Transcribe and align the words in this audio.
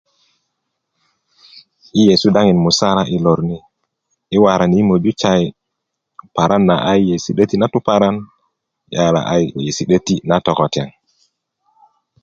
i 1.99 2.01
yesu 2.07 2.27
daŋin 2.35 2.57
musala 2.65 3.03
i 3.15 3.17
lor 3.25 3.39
ni 3.49 3.57
i 4.35 4.37
waran 4.43 4.69
na 4.71 4.75
yi 4.77 4.83
möju 4.89 5.11
sayi 5.21 5.47
paran 6.35 6.63
na 6.69 6.75
a 6.89 6.91
yi' 6.97 7.07
nyesi' 7.07 7.33
'deti 7.37 7.55
na 7.59 7.67
tuparan 7.73 8.15
yala 8.95 9.21
a 9.31 9.35
yi 9.41 9.47
nyesi 9.61 9.83
'deti 9.85 10.15
na 10.29 10.35
tokotiaŋ 10.45 10.89